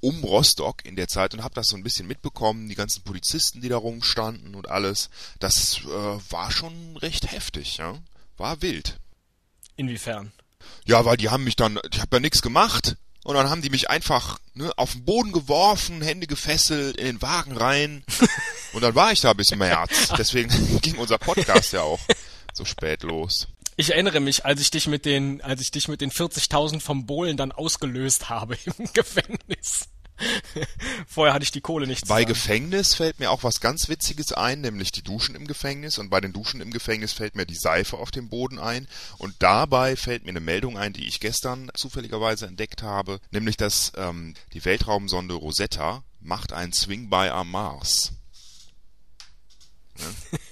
um 0.00 0.24
Rostock 0.24 0.84
in 0.84 0.96
der 0.96 1.08
Zeit 1.08 1.34
und 1.34 1.44
habe 1.44 1.54
das 1.54 1.68
so 1.68 1.76
ein 1.76 1.82
bisschen 1.82 2.06
mitbekommen, 2.06 2.68
die 2.68 2.74
ganzen 2.74 3.02
Polizisten, 3.02 3.60
die 3.60 3.68
da 3.68 3.76
rumstanden 3.76 4.54
und 4.54 4.68
alles. 4.68 5.10
Das 5.38 5.80
äh, 5.84 6.32
war 6.32 6.50
schon 6.50 6.96
recht 6.96 7.30
heftig, 7.30 7.76
ja. 7.76 7.98
War 8.36 8.62
wild. 8.62 8.98
Inwiefern? 9.76 10.32
Ja, 10.86 11.04
weil 11.04 11.16
die 11.16 11.28
haben 11.28 11.44
mich 11.44 11.56
dann, 11.56 11.78
ich 11.92 12.00
habe 12.00 12.16
ja 12.16 12.20
nichts 12.20 12.42
gemacht. 12.42 12.96
Und 13.24 13.34
dann 13.34 13.50
haben 13.50 13.62
die 13.62 13.70
mich 13.70 13.90
einfach 13.90 14.38
ne, 14.54 14.72
auf 14.76 14.92
den 14.92 15.04
Boden 15.04 15.32
geworfen, 15.32 16.00
Hände 16.00 16.26
gefesselt, 16.26 16.96
in 16.96 17.04
den 17.04 17.22
Wagen 17.22 17.56
rein. 17.56 18.04
Und 18.72 18.82
dann 18.82 18.94
war 18.94 19.12
ich 19.12 19.20
da 19.20 19.32
bis 19.32 19.50
März. 19.54 20.12
Deswegen 20.16 20.50
ging 20.82 20.96
unser 20.96 21.18
Podcast 21.18 21.72
ja 21.72 21.82
auch 21.82 22.00
so 22.54 22.64
spät 22.64 23.02
los. 23.02 23.48
Ich 23.76 23.92
erinnere 23.92 24.20
mich, 24.20 24.44
als 24.44 24.60
ich 24.60 24.70
dich 24.70 24.86
mit 24.86 25.04
den, 25.04 25.40
als 25.40 25.60
ich 25.60 25.70
dich 25.70 25.88
mit 25.88 26.00
den 26.00 26.10
40.000 26.10 26.80
vom 26.80 27.06
Bohlen 27.06 27.36
dann 27.36 27.52
ausgelöst 27.52 28.28
habe 28.28 28.56
im 28.64 28.92
Gefängnis. 28.92 29.88
Vorher 31.06 31.34
hatte 31.34 31.44
ich 31.44 31.52
die 31.52 31.60
Kohle 31.60 31.86
nicht 31.86 32.06
Bei. 32.06 32.24
Gefängnis 32.24 32.94
fällt 32.94 33.18
mir 33.18 33.30
auch 33.30 33.42
was 33.42 33.60
ganz 33.60 33.88
Witziges 33.88 34.32
ein, 34.32 34.60
nämlich 34.60 34.92
die 34.92 35.02
Duschen 35.02 35.34
im 35.34 35.46
Gefängnis. 35.46 35.98
Und 35.98 36.10
bei 36.10 36.20
den 36.20 36.32
Duschen 36.32 36.60
im 36.60 36.70
Gefängnis 36.70 37.12
fällt 37.12 37.34
mir 37.34 37.46
die 37.46 37.56
Seife 37.56 37.96
auf 37.96 38.10
dem 38.10 38.28
Boden 38.28 38.58
ein. 38.58 38.86
Und 39.18 39.34
dabei 39.38 39.96
fällt 39.96 40.24
mir 40.24 40.30
eine 40.30 40.40
Meldung 40.40 40.78
ein, 40.78 40.92
die 40.92 41.06
ich 41.06 41.20
gestern 41.20 41.70
zufälligerweise 41.74 42.46
entdeckt 42.46 42.82
habe, 42.82 43.20
nämlich 43.30 43.56
dass 43.56 43.92
ähm, 43.96 44.34
die 44.52 44.64
Weltraumsonde 44.64 45.34
Rosetta 45.34 46.02
macht 46.20 46.52
einen 46.52 46.72
Swing-by 46.72 47.30
am 47.30 47.50
Mars. 47.50 48.12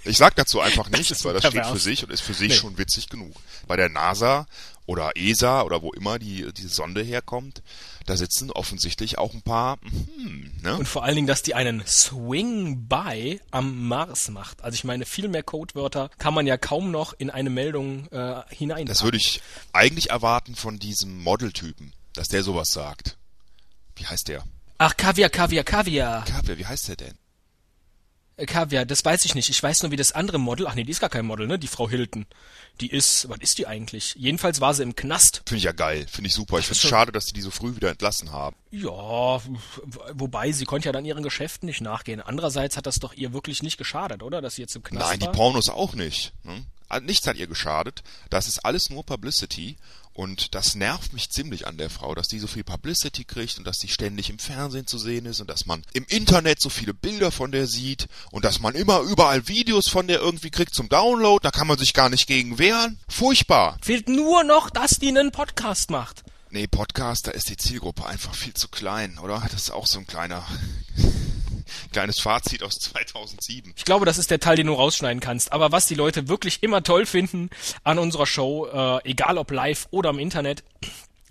Ich 0.08 0.16
sag 0.18 0.34
dazu 0.36 0.60
einfach 0.60 0.88
nichts, 0.90 1.24
weil 1.24 1.34
das 1.34 1.46
steht 1.46 1.66
für 1.66 1.78
sich 1.78 2.02
und 2.04 2.10
ist 2.10 2.20
für 2.22 2.34
sich 2.34 2.48
Nee. 2.48 2.54
schon 2.56 2.78
witzig 2.78 3.08
genug. 3.08 3.34
Bei 3.66 3.76
der 3.76 3.88
NASA 3.88 4.46
oder 4.86 5.12
ESA 5.16 5.62
oder 5.62 5.82
wo 5.82 5.92
immer 5.92 6.18
die 6.18 6.50
diese 6.52 6.68
Sonde 6.70 7.02
herkommt, 7.02 7.62
da 8.06 8.16
sitzen 8.16 8.50
offensichtlich 8.50 9.18
auch 9.18 9.34
ein 9.34 9.42
paar, 9.42 9.78
hm, 9.82 10.50
ne? 10.62 10.76
Und 10.78 10.88
vor 10.88 11.04
allen 11.04 11.14
Dingen, 11.14 11.26
dass 11.26 11.42
die 11.42 11.54
einen 11.54 11.82
Swing-by 11.86 13.40
am 13.50 13.86
Mars 13.86 14.28
macht. 14.30 14.62
Also 14.62 14.74
ich 14.74 14.84
meine, 14.84 15.04
viel 15.04 15.28
mehr 15.28 15.42
Codewörter 15.42 16.10
kann 16.18 16.32
man 16.34 16.46
ja 16.46 16.56
kaum 16.56 16.90
noch 16.90 17.12
in 17.12 17.30
eine 17.30 17.50
Meldung 17.50 18.08
äh, 18.08 18.42
hinein. 18.48 18.86
Das 18.86 19.02
würde 19.02 19.18
ich 19.18 19.42
eigentlich 19.72 20.10
erwarten 20.10 20.54
von 20.54 20.78
diesem 20.78 21.22
Modeltypen, 21.22 21.92
dass 22.14 22.28
der 22.28 22.42
sowas 22.42 22.68
sagt. 22.72 23.16
Wie 23.96 24.06
heißt 24.06 24.28
der? 24.28 24.42
Ach, 24.78 24.96
Kaviar, 24.96 25.28
Kaviar, 25.28 25.64
Kaviar. 25.64 26.24
Kaviar, 26.24 26.56
wie 26.56 26.66
heißt 26.66 26.88
der 26.88 26.96
denn? 26.96 27.18
Äh, 28.38 28.46
Kaviar, 28.46 28.86
das 28.86 29.04
weiß 29.04 29.24
ich 29.26 29.34
nicht. 29.34 29.50
Ich 29.50 29.62
weiß 29.62 29.82
nur, 29.82 29.92
wie 29.92 29.96
das 29.96 30.12
andere 30.12 30.38
Model, 30.38 30.66
ach 30.66 30.74
nee, 30.74 30.84
die 30.84 30.92
ist 30.92 31.00
gar 31.00 31.10
kein 31.10 31.26
Model, 31.26 31.46
ne? 31.46 31.58
Die 31.58 31.66
Frau 31.66 31.88
Hilton. 31.88 32.26
Die 32.80 32.90
ist, 32.90 33.28
was 33.28 33.38
ist 33.40 33.58
die 33.58 33.66
eigentlich? 33.66 34.14
Jedenfalls 34.16 34.60
war 34.60 34.72
sie 34.72 34.84
im 34.84 34.94
Knast. 34.94 35.42
Finde 35.46 35.58
ich 35.58 35.64
ja 35.64 35.72
geil, 35.72 36.06
finde 36.08 36.28
ich 36.28 36.34
super. 36.34 36.60
Ich 36.60 36.66
finde 36.66 36.80
es 36.80 36.88
schade, 36.88 37.10
dass 37.10 37.26
die 37.26 37.32
die 37.34 37.40
so 37.40 37.50
früh 37.50 37.74
wieder 37.74 37.90
entlassen 37.90 38.32
haben. 38.32 38.56
Ja, 38.70 39.40
wobei, 40.12 40.52
sie 40.52 40.64
konnte 40.64 40.86
ja 40.88 40.92
dann 40.92 41.04
ihren 41.04 41.24
Geschäften 41.24 41.66
nicht 41.66 41.80
nachgehen. 41.80 42.20
Andererseits 42.20 42.76
hat 42.76 42.86
das 42.86 43.00
doch 43.00 43.14
ihr 43.14 43.32
wirklich 43.32 43.62
nicht 43.62 43.78
geschadet, 43.78 44.22
oder? 44.22 44.40
Dass 44.40 44.54
sie 44.54 44.62
jetzt 44.62 44.76
im 44.76 44.84
Knast 44.84 45.08
Nein, 45.08 45.18
die 45.18 45.26
war. 45.26 45.32
Pornos 45.32 45.68
auch 45.68 45.94
nicht. 45.94 46.32
Ne? 46.44 46.64
Nichts 47.02 47.26
hat 47.26 47.36
ihr 47.36 47.48
geschadet. 47.48 48.02
Das 48.30 48.46
ist 48.46 48.64
alles 48.64 48.90
nur 48.90 49.04
Publicity. 49.04 49.76
Und 50.18 50.56
das 50.56 50.74
nervt 50.74 51.12
mich 51.12 51.30
ziemlich 51.30 51.68
an 51.68 51.76
der 51.76 51.90
Frau, 51.90 52.12
dass 52.12 52.26
die 52.26 52.40
so 52.40 52.48
viel 52.48 52.64
Publicity 52.64 53.22
kriegt 53.22 53.56
und 53.56 53.64
dass 53.64 53.78
die 53.78 53.86
ständig 53.86 54.30
im 54.30 54.40
Fernsehen 54.40 54.84
zu 54.84 54.98
sehen 54.98 55.26
ist 55.26 55.38
und 55.38 55.48
dass 55.48 55.64
man 55.64 55.84
im 55.92 56.04
Internet 56.08 56.60
so 56.60 56.70
viele 56.70 56.92
Bilder 56.92 57.30
von 57.30 57.52
der 57.52 57.68
sieht 57.68 58.08
und 58.32 58.44
dass 58.44 58.58
man 58.58 58.74
immer 58.74 58.98
überall 59.02 59.46
Videos 59.46 59.88
von 59.88 60.08
der 60.08 60.18
irgendwie 60.18 60.50
kriegt 60.50 60.74
zum 60.74 60.88
Download. 60.88 61.38
Da 61.44 61.52
kann 61.52 61.68
man 61.68 61.78
sich 61.78 61.94
gar 61.94 62.08
nicht 62.08 62.26
gegen 62.26 62.58
wehren. 62.58 62.98
Furchtbar. 63.08 63.78
Fehlt 63.80 64.08
nur 64.08 64.42
noch, 64.42 64.70
dass 64.70 64.98
die 64.98 65.06
einen 65.06 65.30
Podcast 65.30 65.92
macht. 65.92 66.24
Nee, 66.50 66.66
Podcast, 66.66 67.28
da 67.28 67.30
ist 67.30 67.48
die 67.48 67.56
Zielgruppe 67.56 68.04
einfach 68.04 68.34
viel 68.34 68.54
zu 68.54 68.66
klein, 68.66 69.20
oder? 69.20 69.46
Das 69.52 69.62
ist 69.62 69.70
auch 69.70 69.86
so 69.86 70.00
ein 70.00 70.06
kleiner, 70.08 70.44
kleines 71.92 72.20
Fazit 72.20 72.62
aus 72.62 72.74
2007. 72.80 73.74
Ich 73.76 73.84
glaube, 73.84 74.06
das 74.06 74.18
ist 74.18 74.30
der 74.30 74.40
Teil, 74.40 74.56
den 74.56 74.66
du 74.66 74.74
rausschneiden 74.74 75.20
kannst. 75.20 75.52
Aber 75.52 75.72
was 75.72 75.86
die 75.86 75.94
Leute 75.94 76.28
wirklich 76.28 76.62
immer 76.62 76.82
toll 76.82 77.06
finden 77.06 77.50
an 77.84 77.98
unserer 77.98 78.26
Show, 78.26 78.66
äh, 78.66 79.08
egal 79.10 79.38
ob 79.38 79.50
live 79.50 79.86
oder 79.90 80.10
im 80.10 80.18
Internet, 80.18 80.62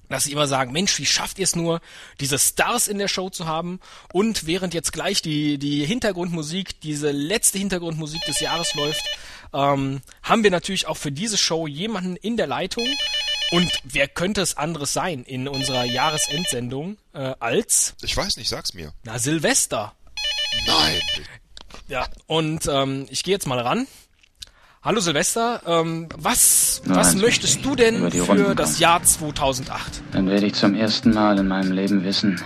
dass 0.09 0.23
sie 0.23 0.31
immer 0.31 0.47
sagen, 0.47 0.71
Mensch, 0.71 0.97
wie 0.99 1.05
schafft 1.05 1.37
ihr 1.37 1.43
es 1.43 1.55
nur, 1.55 1.81
diese 2.21 2.39
Stars 2.39 2.87
in 2.87 2.97
der 2.97 3.09
Show 3.09 3.29
zu 3.29 3.45
haben? 3.45 3.81
Und 4.13 4.45
während 4.47 4.73
jetzt 4.73 4.93
gleich 4.93 5.21
die, 5.21 5.57
die 5.57 5.85
Hintergrundmusik, 5.85 6.79
diese 6.79 7.11
letzte 7.11 7.57
Hintergrundmusik 7.57 8.21
des 8.25 8.39
Jahres 8.39 8.73
läuft, 8.75 9.03
ähm, 9.53 10.01
haben 10.23 10.43
wir 10.43 10.51
natürlich 10.51 10.87
auch 10.87 10.95
für 10.95 11.11
diese 11.11 11.37
Show 11.37 11.67
jemanden 11.67 12.15
in 12.15 12.37
der 12.37 12.47
Leitung. 12.47 12.87
Und 13.51 13.69
wer 13.83 14.07
könnte 14.07 14.41
es 14.41 14.55
anderes 14.55 14.93
sein 14.93 15.23
in 15.23 15.47
unserer 15.49 15.83
Jahresendsendung 15.83 16.97
äh, 17.13 17.33
als, 17.39 17.95
Ich 18.01 18.15
weiß 18.15 18.37
nicht, 18.37 18.49
sag's 18.49 18.73
mir. 18.73 18.93
na, 19.03 19.19
Silvester. 19.19 19.93
Nein. 20.65 21.01
Ja, 21.87 22.05
und 22.27 22.67
ähm, 22.71 23.05
ich 23.09 23.23
gehe 23.23 23.33
jetzt 23.33 23.47
mal 23.47 23.59
ran. 23.59 23.87
Hallo 24.83 24.99
Silvester, 24.99 25.61
ähm, 25.65 26.07
was, 26.17 26.81
Nur 26.85 26.95
was 26.95 27.15
möchtest 27.15 27.55
möchte 27.57 27.69
du 27.69 27.75
denn 27.75 28.11
für 28.11 28.21
Runden 28.21 28.55
das 28.55 28.71
kommen. 28.71 28.81
Jahr 28.81 29.03
2008? 29.03 30.01
Dann 30.11 30.29
werde 30.29 30.45
ich 30.45 30.53
zum 30.53 30.75
ersten 30.75 31.13
Mal 31.13 31.37
in 31.39 31.47
meinem 31.47 31.71
Leben 31.71 32.03
wissen, 32.03 32.41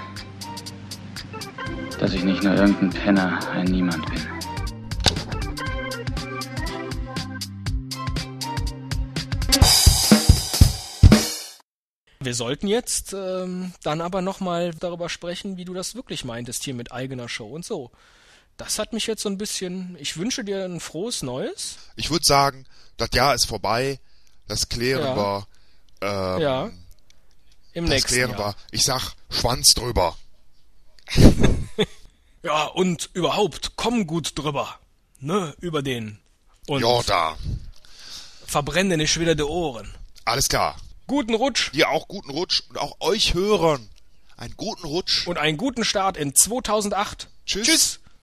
dass 2.00 2.14
ich 2.14 2.24
nicht 2.24 2.42
nur 2.42 2.56
irgendein 2.56 2.90
Penner, 2.90 3.40
ein 3.54 3.66
Niemand 3.66 4.04
bin. 4.10 4.41
Wir 12.24 12.36
sollten 12.36 12.68
jetzt 12.68 13.14
ähm, 13.14 13.74
dann 13.84 14.00
aber 14.00 14.22
nochmal 14.22 14.72
darüber 14.76 15.10
sprechen, 15.10 15.58
wie 15.58 15.66
du 15.66 15.74
das 15.74 15.96
wirklich 15.96 16.24
meintest 16.24 16.64
hier 16.64 16.76
mit 16.76 16.92
eigener 16.92 17.28
Show 17.28 17.48
und 17.48 17.66
so. 17.66 17.90
Das 18.58 18.78
hat 18.78 18.94
mich 18.94 19.08
jetzt 19.08 19.24
so 19.24 19.30
ein 19.30 19.40
bisschen. 19.40 19.98
Ich 20.00 20.18
wünsche 20.18 20.44
dir 20.44 20.66
ein 20.66 20.80
frohes 20.80 21.24
Neues. 21.24 21.78
Ich 21.96 22.12
würde 22.12 22.24
sagen, 22.26 22.66
das 22.98 23.10
Jahr 23.14 23.34
ist 23.34 23.48
vorbei. 23.48 24.00
Das 24.48 24.70
klären 24.70 25.04
Ja. 25.04 25.16
wir. 25.16 25.48
Ähm, 26.02 26.42
Ja. 26.42 26.72
Im 27.74 27.86
Das 27.86 27.90
nächsten 27.96 28.10
klären 28.14 28.32
Jahr. 28.32 28.40
wir. 28.40 28.56
Ich 28.72 28.84
sag 28.84 29.14
Schwanz 29.30 29.74
drüber. 29.74 30.16
Ja, 32.44 32.64
und 32.66 33.12
überhaupt, 33.14 33.74
komm 33.76 34.08
gut 34.08 34.36
drüber. 34.36 34.80
Ne, 35.20 35.56
über 35.60 35.84
den. 35.84 36.18
Und 36.68 36.82
Ja, 36.82 37.04
da. 37.04 37.38
verbrenne 38.48 38.98
nicht 38.98 39.20
wieder 39.20 39.36
die 39.36 39.44
Ohren. 39.44 39.94
Alles 40.26 40.48
klar. 40.48 40.76
Guten 41.12 41.34
Rutsch 41.34 41.74
Dir 41.74 41.90
auch 41.90 42.08
guten 42.08 42.32
Rutsch 42.32 42.64
und 42.70 42.78
auch 42.78 42.96
euch 43.02 43.34
Hörern 43.34 43.90
einen 44.38 44.56
guten 44.56 44.88
Rutsch. 44.88 45.28
und 45.28 45.38
einen 45.38 45.58
guten 45.58 45.84
Start 45.84 46.16
in 46.16 46.34
2008. 46.34 47.28
Tschüss. 47.46 47.68
Tschüss. 47.68 48.00